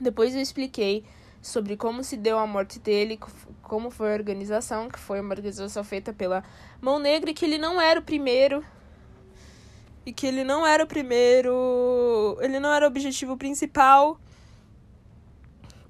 Depois 0.00 0.34
eu 0.34 0.40
expliquei 0.40 1.04
sobre 1.42 1.76
como 1.76 2.04
se 2.04 2.16
deu 2.16 2.38
a 2.38 2.46
morte 2.46 2.78
dele, 2.78 3.18
como 3.62 3.90
foi 3.90 4.12
a 4.12 4.14
organização, 4.14 4.88
que 4.88 4.98
foi 4.98 5.20
uma 5.20 5.34
organização 5.34 5.82
feita 5.82 6.12
pela 6.12 6.44
Mão 6.80 6.98
Negra, 6.98 7.30
e 7.30 7.34
que 7.34 7.44
ele 7.44 7.58
não 7.58 7.80
era 7.80 8.00
o 8.00 8.02
primeiro. 8.02 8.64
E 10.04 10.12
que 10.12 10.26
ele 10.26 10.44
não 10.44 10.66
era 10.66 10.82
o 10.84 10.86
primeiro. 10.86 12.38
Ele 12.40 12.58
não 12.58 12.72
era 12.72 12.84
o 12.84 12.88
objetivo 12.88 13.36
principal 13.36 14.18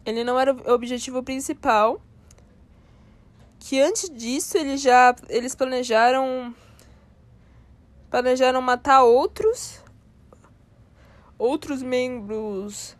ele 0.05 0.25
não 0.25 0.39
era 0.39 0.53
o 0.53 0.73
objetivo 0.73 1.23
principal. 1.23 2.01
Que 3.59 3.81
antes 3.81 4.09
disso 4.09 4.57
eles 4.57 4.81
já 4.81 5.15
eles 5.29 5.55
planejaram 5.55 6.55
planejaram 8.09 8.61
matar 8.63 9.03
outros 9.03 9.83
outros 11.39 11.83
membros 11.83 12.97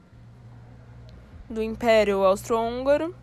do 1.49 1.63
Império 1.63 2.25
Austro-Húngaro. 2.25 3.15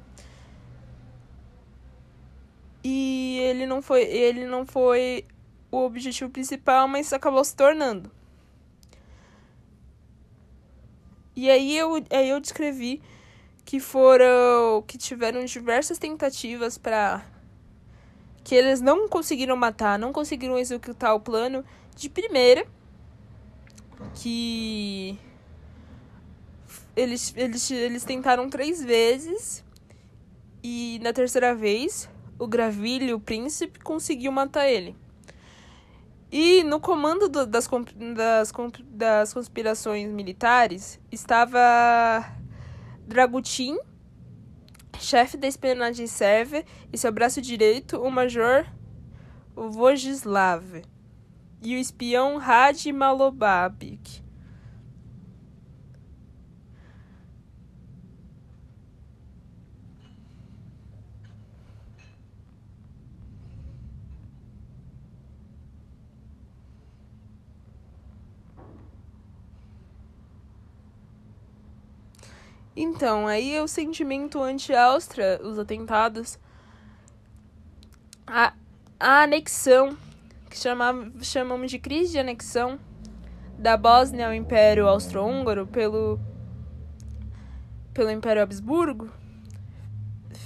E 2.84 3.40
ele 3.40 3.66
não 3.66 3.82
foi, 3.82 4.04
ele 4.04 4.46
não 4.46 4.66
foi 4.66 5.26
o 5.72 5.84
objetivo 5.86 6.30
principal, 6.30 6.88
mas 6.88 7.12
acabou 7.12 7.44
se 7.44 7.56
tornando. 7.56 8.12
E 11.36 11.50
aí 11.50 11.78
eu, 11.78 11.96
aí 12.10 12.30
eu 12.30 12.40
descrevi 12.40 13.02
que 13.68 13.82
foram 13.82 14.82
que 14.88 14.98
tiveram 14.98 15.44
diversas 15.44 15.98
tentativas 15.98 16.78
para 16.78 17.22
que 18.42 18.56
eles 18.56 18.80
não 18.80 19.10
conseguiram 19.10 19.58
matar, 19.58 20.00
não 20.00 20.14
conseguiram 20.14 20.58
executar 20.58 21.14
o 21.14 21.20
plano 21.20 21.66
de 21.94 22.08
primeira 22.08 22.66
que 24.16 25.20
eles, 26.96 27.34
eles, 27.36 27.70
eles 27.70 28.06
tentaram 28.06 28.50
três 28.50 28.82
vezes 28.82 29.66
e 30.64 30.98
na 31.04 31.12
terceira 31.12 31.54
vez 31.54 32.10
o 32.40 32.48
Gravilho, 32.48 33.18
o 33.18 33.20
príncipe, 33.20 33.80
conseguiu 33.80 34.32
matar 34.32 34.70
ele. 34.70 34.96
E 36.32 36.64
no 36.64 36.80
comando 36.80 37.28
do, 37.28 37.46
das, 37.46 37.68
das, 38.16 38.54
das 38.86 39.34
conspirações 39.34 40.10
militares 40.10 41.02
estava 41.12 42.37
Dragutin, 43.08 43.78
chefe 45.00 45.38
da 45.38 45.48
espionagem 45.48 46.08
sérvia, 46.08 46.66
e 46.92 46.98
seu 46.98 47.10
braço 47.10 47.42
direito, 47.42 47.98
o 48.02 48.12
major 48.12 48.68
Vojislav, 49.56 50.84
e 51.64 51.76
o 51.76 51.80
espião 51.80 52.38
Hadi 52.38 52.92
Malobabic. 52.92 54.27
Então, 72.80 73.26
aí 73.26 73.60
o 73.60 73.68
sentimento 73.68 74.40
anti-Áustria, 74.40 75.42
os 75.44 75.58
atentados, 75.58 76.38
a, 78.28 78.54
a 79.00 79.24
anexão, 79.24 79.98
que 80.48 80.56
chama, 80.56 81.12
chamamos 81.20 81.72
de 81.72 81.80
crise 81.80 82.12
de 82.12 82.20
anexão, 82.20 82.80
da 83.58 83.76
Bósnia 83.76 84.28
ao 84.28 84.34
Império 84.34 84.88
Austro-Húngaro 84.88 85.66
pelo, 85.66 86.20
pelo 87.96 88.12
Império 88.12 88.44
Habsburgo, 88.44 89.10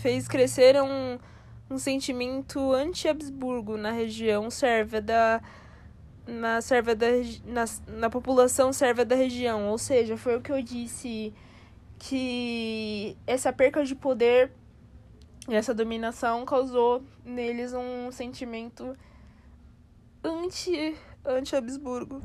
fez 0.02 0.26
crescer 0.26 0.82
um, 0.82 1.20
um 1.70 1.78
sentimento 1.78 2.72
anti-Habsburgo 2.72 3.76
na 3.76 3.92
região 3.92 4.50
sérvia 4.50 5.02
da 5.02 5.42
na 6.26 6.62
sérvia 6.62 6.96
da 6.96 7.08
na, 7.46 7.66
na 7.88 8.10
população 8.10 8.72
sérvia 8.72 9.04
da 9.04 9.16
região, 9.16 9.68
ou 9.68 9.78
seja, 9.78 10.16
foi 10.16 10.38
o 10.38 10.42
que 10.42 10.52
eu 10.52 10.62
disse 10.62 11.34
que 12.02 13.16
essa 13.28 13.54
perca 13.54 13.86
de 13.86 13.94
poder 13.94 14.52
e 15.48 15.54
essa 15.54 15.72
dominação 15.72 16.44
causou 16.46 17.04
neles 17.24 17.74
um 17.74 18.12
sentimento 18.12 18.98
anti 20.24 20.98
anti 21.24 21.56
Habsburgo. 21.56 22.20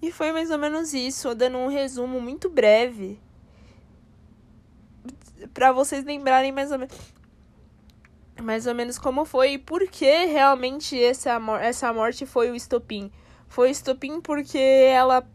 E 0.00 0.10
foi 0.10 0.32
mais 0.32 0.50
ou 0.50 0.58
menos 0.58 0.92
isso, 0.92 1.32
dando 1.36 1.58
um 1.58 1.68
resumo 1.68 2.20
muito 2.20 2.50
breve 2.50 3.20
para 5.54 5.70
vocês 5.70 6.04
lembrarem 6.04 6.50
mais 6.50 6.72
ou 6.72 6.78
menos 6.80 6.98
mais 8.42 8.66
ou 8.66 8.74
menos 8.74 8.98
como 8.98 9.24
foi 9.24 9.52
e 9.52 9.58
por 9.58 9.86
que 9.86 10.24
realmente 10.24 11.00
essa, 11.00 11.38
essa 11.60 11.92
morte 11.92 12.26
foi 12.26 12.50
o 12.50 12.56
estopim 12.56 13.12
foi 13.52 13.70
estopim 13.70 14.18
porque 14.18 14.56
ela 14.56 15.28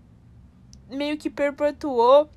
meio 0.89 1.17
que 1.19 1.29
perpetuou 1.29 2.27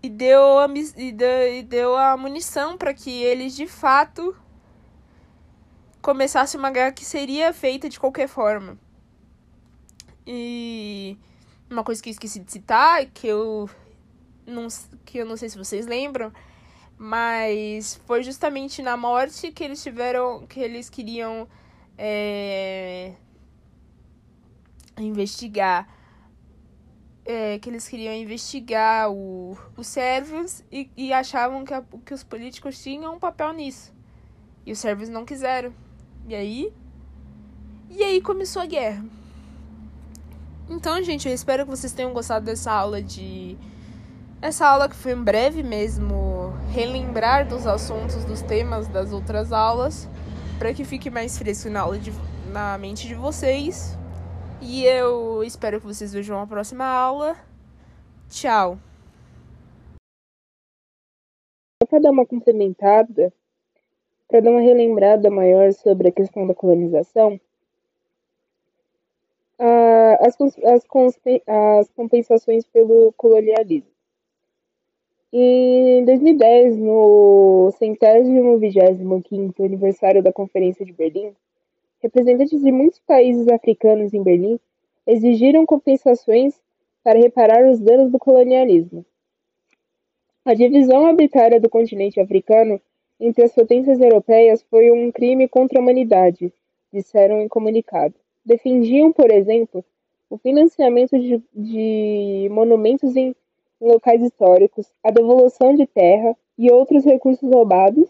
e 0.00 0.08
deu 0.08 0.60
a, 0.60 0.68
e 0.96 1.10
deu, 1.10 1.52
e 1.52 1.62
deu 1.64 1.96
a 1.96 2.16
munição 2.16 2.78
para 2.78 2.94
que 2.94 3.10
eles 3.10 3.56
de 3.56 3.66
fato 3.66 4.36
começassem 6.00 6.60
uma 6.60 6.70
guerra 6.70 6.92
que 6.92 7.04
seria 7.04 7.52
feita 7.52 7.88
de 7.88 7.98
qualquer 7.98 8.28
forma. 8.28 8.78
E 10.24 11.18
uma 11.68 11.82
coisa 11.82 12.00
que 12.00 12.10
eu 12.10 12.12
esqueci 12.12 12.38
de 12.38 12.52
citar, 12.52 13.04
que 13.06 13.26
eu 13.26 13.68
não, 14.46 14.68
que 15.04 15.18
eu 15.18 15.26
não 15.26 15.36
sei 15.36 15.48
se 15.48 15.58
vocês 15.58 15.88
lembram, 15.88 16.32
mas 16.96 18.00
foi 18.06 18.22
justamente 18.22 18.80
na 18.80 18.96
morte 18.96 19.50
que 19.50 19.64
eles 19.64 19.82
tiveram, 19.82 20.46
que 20.46 20.60
eles 20.60 20.88
queriam 20.88 21.48
é, 21.98 23.14
investigar 25.00 25.88
é, 27.28 27.58
que 27.58 27.68
eles 27.68 27.86
queriam 27.86 28.14
investigar 28.14 29.10
o, 29.10 29.54
os 29.76 29.86
sérvios 29.86 30.64
e, 30.72 30.90
e 30.96 31.12
achavam 31.12 31.62
que, 31.62 31.74
a, 31.74 31.84
que 32.04 32.14
os 32.14 32.24
políticos 32.24 32.82
tinham 32.82 33.14
um 33.14 33.18
papel 33.18 33.52
nisso. 33.52 33.92
E 34.64 34.72
os 34.72 34.78
sérvios 34.78 35.10
não 35.10 35.26
quiseram. 35.26 35.70
E 36.26 36.34
aí? 36.34 36.72
E 37.90 38.02
aí 38.02 38.22
começou 38.22 38.62
a 38.62 38.66
guerra. 38.66 39.04
Então, 40.70 41.02
gente, 41.02 41.28
eu 41.28 41.34
espero 41.34 41.64
que 41.64 41.70
vocês 41.70 41.92
tenham 41.92 42.14
gostado 42.14 42.46
dessa 42.46 42.72
aula 42.72 43.02
de. 43.02 43.58
Essa 44.40 44.66
aula 44.66 44.88
que 44.88 44.96
foi 44.96 45.14
um 45.14 45.22
breve 45.22 45.62
mesmo 45.62 46.54
relembrar 46.70 47.46
dos 47.46 47.66
assuntos, 47.66 48.24
dos 48.24 48.40
temas 48.40 48.88
das 48.88 49.12
outras 49.12 49.52
aulas, 49.52 50.08
para 50.58 50.72
que 50.72 50.84
fique 50.84 51.10
mais 51.10 51.36
fresco 51.36 51.68
na 51.68 51.80
aula 51.80 51.98
de, 51.98 52.12
na 52.52 52.78
mente 52.78 53.06
de 53.06 53.14
vocês. 53.14 53.98
E 54.70 54.84
eu 54.84 55.42
espero 55.42 55.80
que 55.80 55.86
vocês 55.86 56.12
vejam 56.12 56.38
a 56.38 56.46
próxima 56.46 56.84
aula. 56.84 57.38
Tchau. 58.28 58.78
Para 61.88 62.00
dar 62.00 62.10
uma 62.10 62.26
complementada, 62.26 63.32
para 64.28 64.40
dar 64.40 64.50
uma 64.50 64.60
relembrada 64.60 65.30
maior 65.30 65.72
sobre 65.72 66.08
a 66.08 66.12
questão 66.12 66.46
da 66.46 66.54
colonização, 66.54 67.40
as, 70.20 70.36
as, 70.38 70.86
as 71.46 71.88
compensações 71.96 72.66
pelo 72.66 73.10
colonialismo. 73.16 73.88
Em 75.32 76.04
2010, 76.04 76.76
no 76.76 77.70
centésimo 77.78 78.58
vigésimo 78.58 79.22
quinto 79.22 79.64
aniversário 79.64 80.22
da 80.22 80.30
Conferência 80.30 80.84
de 80.84 80.92
Berlim, 80.92 81.34
Representantes 82.00 82.62
de 82.62 82.70
muitos 82.70 83.00
países 83.00 83.48
africanos 83.48 84.14
em 84.14 84.22
Berlim 84.22 84.58
exigiram 85.06 85.66
compensações 85.66 86.60
para 87.02 87.18
reparar 87.18 87.68
os 87.68 87.80
danos 87.80 88.12
do 88.12 88.18
colonialismo. 88.18 89.04
A 90.44 90.54
divisão 90.54 91.06
arbitrária 91.06 91.60
do 91.60 91.68
continente 91.68 92.20
africano 92.20 92.80
entre 93.20 93.44
as 93.44 93.52
potências 93.52 94.00
europeias 94.00 94.62
foi 94.70 94.90
um 94.90 95.10
crime 95.10 95.48
contra 95.48 95.78
a 95.78 95.82
humanidade, 95.82 96.52
disseram 96.92 97.40
em 97.40 97.48
comunicado. 97.48 98.14
Defendiam, 98.44 99.12
por 99.12 99.30
exemplo, 99.30 99.84
o 100.30 100.38
financiamento 100.38 101.18
de, 101.18 101.42
de 101.54 102.48
monumentos 102.50 103.16
em 103.16 103.34
locais 103.80 104.22
históricos, 104.22 104.86
a 105.02 105.10
devolução 105.10 105.74
de 105.74 105.86
terra 105.86 106.36
e 106.56 106.70
outros 106.70 107.04
recursos 107.04 107.48
roubados 107.50 108.08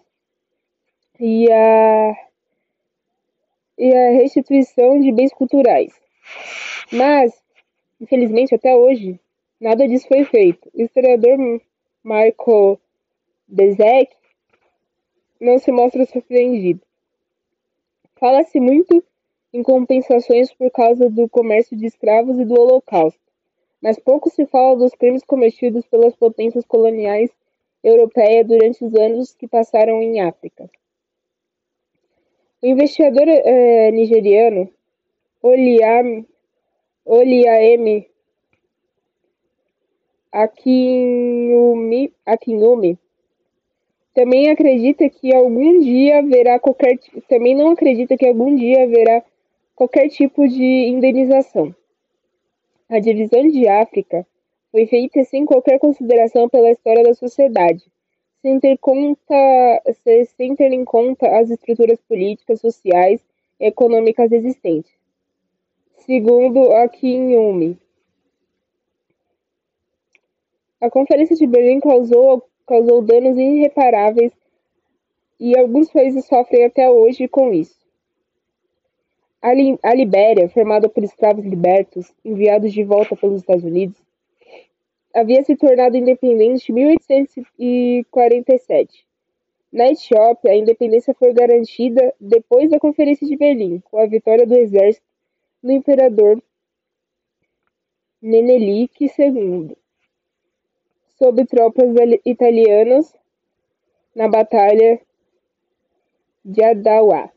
e 1.18 1.50
a 1.50 2.27
e 3.78 3.94
a 3.94 4.10
restituição 4.10 5.00
de 5.00 5.12
bens 5.12 5.32
culturais. 5.32 5.92
Mas, 6.92 7.32
infelizmente, 8.00 8.54
até 8.54 8.74
hoje, 8.74 9.18
nada 9.60 9.86
disso 9.86 10.08
foi 10.08 10.24
feito. 10.24 10.68
O 10.74 10.82
historiador 10.82 11.38
Marco 12.02 12.80
Bezek 13.46 14.14
não 15.40 15.58
se 15.58 15.70
mostra 15.70 16.04
surpreendido. 16.04 16.82
Fala-se 18.18 18.58
muito 18.58 19.04
em 19.52 19.62
compensações 19.62 20.52
por 20.52 20.70
causa 20.70 21.08
do 21.08 21.28
comércio 21.28 21.76
de 21.76 21.86
escravos 21.86 22.38
e 22.38 22.44
do 22.44 22.60
Holocausto, 22.60 23.20
mas 23.80 23.98
pouco 23.98 24.28
se 24.28 24.44
fala 24.46 24.76
dos 24.76 24.92
crimes 24.94 25.24
cometidos 25.24 25.86
pelas 25.86 26.16
potências 26.16 26.66
coloniais 26.66 27.30
europeias 27.82 28.46
durante 28.46 28.84
os 28.84 28.94
anos 28.94 29.34
que 29.34 29.46
passaram 29.46 30.02
em 30.02 30.20
África. 30.20 30.68
O 32.60 32.66
investigador 32.66 33.28
é, 33.28 33.90
nigeriano 33.92 34.68
Oliam, 35.40 36.26
Oliaem 37.04 38.06
Akinyumi, 40.32 42.12
Akinyumi 42.26 42.98
também 44.12 44.50
acredita 44.50 45.08
que 45.08 45.32
algum 45.32 45.78
dia 45.78 46.18
haverá 46.18 46.58
qualquer 46.58 46.98
também 47.28 47.54
não 47.54 47.70
acredita 47.70 48.16
que 48.16 48.26
algum 48.26 48.56
dia 48.56 48.82
haverá 48.82 49.22
qualquer 49.76 50.08
tipo 50.08 50.48
de 50.48 50.88
indenização. 50.88 51.72
A 52.88 52.98
divisão 52.98 53.46
de 53.46 53.68
África 53.68 54.26
foi 54.72 54.86
feita 54.86 55.22
sem 55.22 55.46
qualquer 55.46 55.78
consideração 55.78 56.48
pela 56.48 56.72
história 56.72 57.04
da 57.04 57.14
sociedade, 57.14 57.84
sem 58.42 58.60
ter, 58.60 58.78
conta, 58.78 59.34
sem 60.36 60.54
ter 60.54 60.72
em 60.72 60.84
conta 60.84 61.38
as 61.38 61.50
estruturas 61.50 62.00
políticas, 62.00 62.60
sociais 62.60 63.20
e 63.58 63.66
econômicas 63.66 64.30
existentes. 64.32 64.92
Segundo 65.98 66.72
Akinyumi, 66.72 67.78
a 70.80 70.88
Conferência 70.88 71.36
de 71.36 71.46
Berlim 71.46 71.80
causou, 71.80 72.48
causou 72.66 73.02
danos 73.02 73.36
irreparáveis 73.36 74.32
e 75.40 75.58
alguns 75.58 75.90
países 75.90 76.24
sofrem 76.26 76.64
até 76.64 76.88
hoje 76.88 77.26
com 77.28 77.52
isso. 77.52 77.78
A, 79.42 79.52
Li 79.52 79.78
a 79.82 79.94
Libéria, 79.94 80.48
formada 80.48 80.88
por 80.88 81.02
escravos 81.04 81.44
libertos 81.44 82.12
enviados 82.24 82.72
de 82.72 82.82
volta 82.82 83.16
pelos 83.16 83.40
Estados 83.40 83.64
Unidos, 83.64 83.96
havia 85.18 85.42
se 85.42 85.56
tornado 85.56 85.96
independente 85.96 86.70
em 86.70 86.74
1847. 86.74 89.08
Na 89.72 89.88
Etiópia, 89.88 90.52
a 90.52 90.56
independência 90.56 91.14
foi 91.14 91.32
garantida 91.32 92.14
depois 92.18 92.68
da 92.70 92.80
Conferência 92.80 93.26
de 93.26 93.36
Berlim, 93.36 93.80
com 93.80 93.98
a 93.98 94.06
vitória 94.06 94.46
do 94.46 94.54
exército 94.54 95.06
do 95.62 95.72
imperador 95.72 96.42
Menelik 98.22 99.10
II 99.18 99.76
sobre 101.18 101.44
tropas 101.44 101.90
italianas 102.24 103.14
na 104.14 104.28
Batalha 104.28 105.00
de 106.44 106.62
Adawa, 106.64 107.32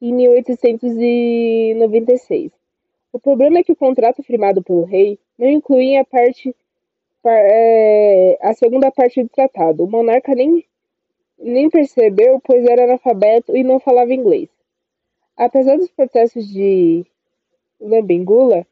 em 0.00 0.14
1896. 0.14 2.61
O 3.12 3.20
problema 3.20 3.58
é 3.58 3.62
que 3.62 3.72
o 3.72 3.76
contrato 3.76 4.22
firmado 4.22 4.62
pelo 4.62 4.84
rei 4.84 5.18
não 5.38 5.48
incluía 5.48 6.00
a 6.00 6.04
parte 6.04 6.54
é, 7.24 8.38
a 8.40 8.52
segunda 8.54 8.90
parte 8.90 9.22
do 9.22 9.28
tratado. 9.28 9.84
O 9.84 9.90
monarca 9.90 10.34
nem, 10.34 10.64
nem 11.38 11.70
percebeu, 11.70 12.40
pois 12.42 12.64
era 12.64 12.84
analfabeto 12.84 13.56
e 13.56 13.62
não 13.62 13.78
falava 13.78 14.12
inglês. 14.12 14.48
Apesar 15.36 15.76
dos 15.76 15.90
protestos 15.90 16.48
de 16.48 17.04
Lambengula, 17.80 18.66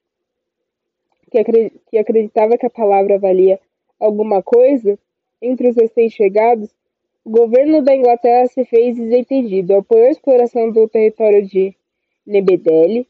que 1.30 1.98
acreditava 1.98 2.58
que 2.58 2.66
a 2.66 2.70
palavra 2.70 3.18
valia 3.18 3.60
alguma 3.98 4.42
coisa, 4.42 4.98
entre 5.40 5.68
os 5.68 5.76
recém-chegados, 5.76 6.70
o 7.24 7.30
governo 7.30 7.82
da 7.82 7.94
Inglaterra 7.94 8.46
se 8.46 8.64
fez 8.64 8.96
desentendido, 8.96 9.76
apoiou 9.76 10.06
a 10.06 10.10
exploração 10.10 10.70
do 10.70 10.88
território 10.88 11.46
de 11.46 11.74
Nebedele, 12.26 13.06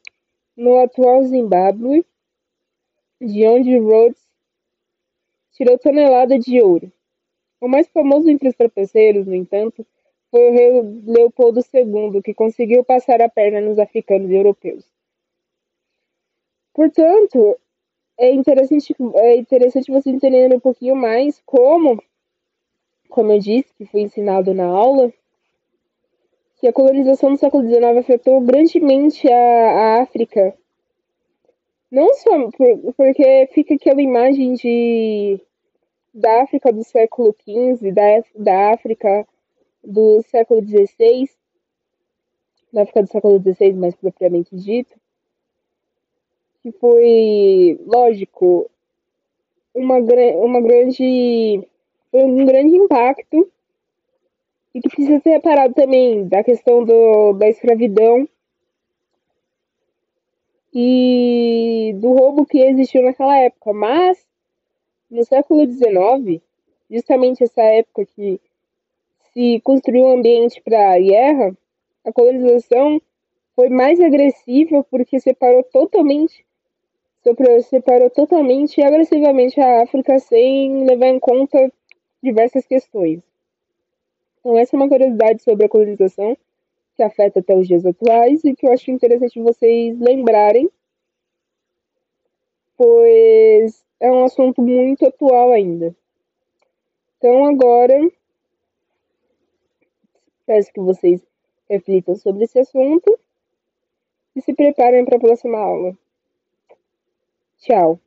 no 0.56 0.78
atual 0.78 1.22
Zimbábue, 1.24 2.04
de 3.20 3.46
onde 3.46 3.78
Rhodes 3.78 4.20
tirou 5.52 5.78
tonelada 5.78 6.38
de 6.38 6.60
ouro. 6.62 6.90
O 7.60 7.68
mais 7.68 7.86
famoso 7.88 8.30
entre 8.30 8.48
os 8.48 8.56
trapeceiros, 8.56 9.26
no 9.26 9.34
entanto, 9.34 9.86
foi 10.30 10.48
o 10.48 10.52
rei 10.52 10.82
Leopoldo 11.04 11.60
II, 11.60 12.22
que 12.22 12.32
conseguiu 12.32 12.84
passar 12.84 13.20
a 13.20 13.28
perna 13.28 13.60
nos 13.60 13.78
africanos 13.78 14.30
e 14.30 14.34
europeus. 14.34 14.84
Portanto, 16.72 17.58
é 18.18 18.32
interessante, 18.32 18.94
é 19.16 19.36
interessante 19.36 19.90
você 19.90 20.10
entender 20.10 20.54
um 20.54 20.60
pouquinho 20.60 20.96
mais 20.96 21.42
como, 21.44 22.02
como 23.08 23.32
eu 23.32 23.38
disse, 23.38 23.74
que 23.74 23.84
foi 23.84 24.02
ensinado 24.02 24.54
na 24.54 24.66
aula, 24.66 25.12
que 26.60 26.68
a 26.68 26.72
colonização 26.72 27.30
no 27.30 27.38
século 27.38 27.66
XIX 27.66 27.96
afetou 27.96 28.38
grandemente 28.42 29.26
a, 29.26 29.34
a 29.34 30.02
África. 30.02 30.54
Não 31.90 32.12
só 32.14 32.50
por, 32.50 32.92
porque 32.94 33.48
fica 33.52 33.74
aquela 33.74 34.02
imagem 34.02 34.52
de 34.52 35.40
da 36.12 36.42
África 36.42 36.72
do 36.72 36.84
século 36.84 37.34
XV, 37.42 37.92
da, 37.92 38.02
da 38.34 38.72
África 38.72 39.26
do 39.82 40.22
século 40.22 40.60
XVI, 40.60 41.30
da 42.72 42.82
África 42.82 43.02
do 43.02 43.08
século 43.08 43.40
XVI 43.40 43.72
mais 43.72 43.94
propriamente 43.94 44.54
dito, 44.54 44.94
que 46.62 46.72
foi, 46.72 47.80
lógico, 47.86 48.70
uma, 49.74 49.98
uma 49.98 50.60
grande, 50.60 51.66
um 52.12 52.44
grande 52.44 52.76
impacto 52.76 53.50
e 54.74 54.80
que 54.80 54.88
precisa 54.88 55.20
ser 55.20 55.30
reparado 55.30 55.74
também 55.74 56.26
da 56.26 56.44
questão 56.44 56.84
do, 56.84 57.32
da 57.34 57.48
escravidão 57.48 58.28
e 60.72 61.92
do 61.96 62.12
roubo 62.12 62.46
que 62.46 62.58
existiu 62.60 63.02
naquela 63.02 63.36
época. 63.36 63.72
Mas, 63.72 64.24
no 65.10 65.24
século 65.24 65.66
XIX, 65.66 66.40
justamente 66.90 67.42
essa 67.42 67.62
época 67.62 68.06
que 68.06 68.40
se 69.32 69.60
construiu 69.60 70.04
um 70.04 70.18
ambiente 70.18 70.60
para 70.62 70.94
a 70.94 70.98
guerra, 70.98 71.56
a 72.04 72.12
colonização 72.12 73.00
foi 73.54 73.68
mais 73.68 74.00
agressiva 74.00 74.84
porque 74.84 75.20
separou 75.20 75.62
totalmente 75.64 76.44
separou 77.68 78.08
totalmente 78.08 78.78
e 78.78 78.82
agressivamente 78.82 79.60
a 79.60 79.82
África 79.82 80.18
sem 80.18 80.84
levar 80.86 81.08
em 81.08 81.18
conta 81.18 81.70
diversas 82.22 82.66
questões. 82.66 83.20
Então, 84.40 84.58
essa 84.58 84.74
é 84.74 84.78
uma 84.78 84.88
curiosidade 84.88 85.42
sobre 85.42 85.66
a 85.66 85.68
colonização 85.68 86.36
que 86.96 87.02
afeta 87.02 87.40
até 87.40 87.54
os 87.54 87.66
dias 87.66 87.84
atuais 87.86 88.42
e 88.44 88.54
que 88.54 88.66
eu 88.66 88.72
acho 88.72 88.90
interessante 88.90 89.40
vocês 89.40 89.98
lembrarem, 89.98 90.68
pois 92.76 93.84
é 94.00 94.10
um 94.10 94.24
assunto 94.24 94.62
muito 94.62 95.06
atual 95.06 95.52
ainda. 95.52 95.94
Então, 97.18 97.44
agora, 97.44 98.10
peço 100.46 100.72
que 100.72 100.80
vocês 100.80 101.22
reflitam 101.68 102.16
sobre 102.16 102.44
esse 102.44 102.58
assunto 102.58 103.18
e 104.34 104.40
se 104.40 104.54
preparem 104.54 105.04
para 105.04 105.16
a 105.16 105.20
próxima 105.20 105.58
aula. 105.58 105.96
Tchau. 107.58 108.00